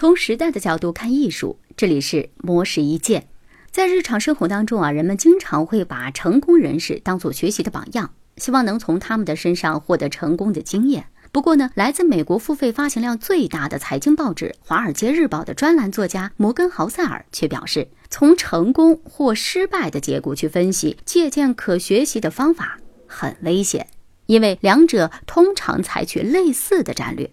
[0.00, 3.26] 从时代的角度看艺术，这里是魔石一剑。
[3.72, 11.06] 在日常生活当中啊，人们经常会把成功人士当做学习的榜样，希望能从他们的身上获得成功的经验。
[11.32, 23.88] 不过呢，来自美国付费发行量最大的财经报纸《华尔街日报》的专栏作家摩根豪塞尔却表示，从成功或失败的结果去分析借鉴可学习的方法很危险，
[24.26, 27.28] 因为两者通常采取类似的战略。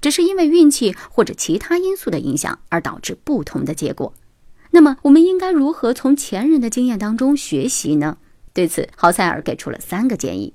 [0.00, 4.12] 只是因为运气或者其他因素的影响而导致不同的结果。
[4.70, 8.18] 那么，我们应该如何从前人的经验当中学习呢？
[8.52, 10.52] 对此，豪塞尔给出了三个建议：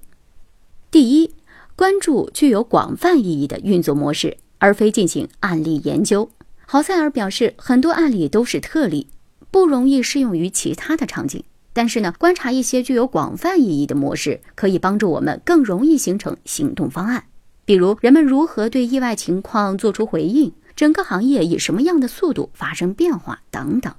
[0.92, 1.34] 第一，
[1.76, 6.30] 关注具有广泛意义的运作模式，而非进行案例研究。
[6.66, 9.08] 豪塞尔表示，很多案例都是特例，
[9.50, 11.44] 不容易适用于其他的场景。
[11.74, 17.26] 但是呢，观察一些具有广泛意义的模式，可以帮助我们更容易形成行动方案。
[17.66, 23.94] 比如，人们如何对意外情况做出回应，整个行业以什么样的速度发生变化等等。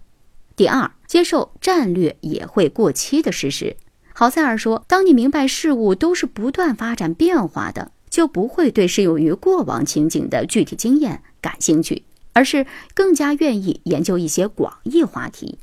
[0.54, 3.76] 第二，接受战略也会过期的事实。
[4.12, 15.58] 豪塞尔说：“当你明白事物都是不断发展变化的，就不会对适用于过往情景的具体经验感兴趣，而是更加愿意研究一些广义话题。”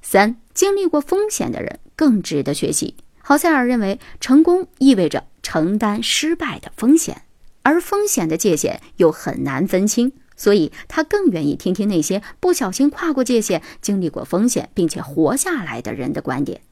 [0.00, 2.94] 三，经历过风险的人更值得学习。
[3.18, 7.22] 豪塞尔认为，成功意味着承担失败的风险。
[7.62, 16.62] 而风险的界限又很难分清，所以他更愿意听听那些不小心跨过界限、经历过风险并且活下来的人的观点。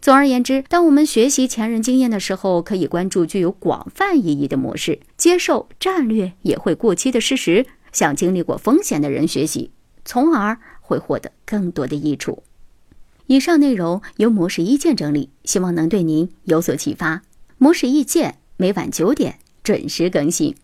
[0.00, 9.70] 总而言之，当我们学习前人经验的时候，可以关注具有广泛意义的模式，接受战略也会过期的事实，向经历过风险的人学习，
[10.04, 12.42] 从而会获得更多的益处。
[13.28, 17.22] 以上内容由模式意见整理，希望能对您有所启发。
[17.56, 19.38] 模式意见每晚九点。
[19.62, 20.54] 准时更新。